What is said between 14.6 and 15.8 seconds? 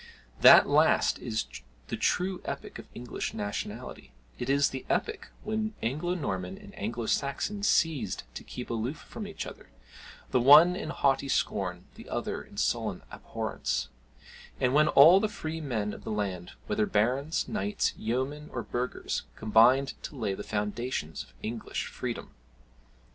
when all the free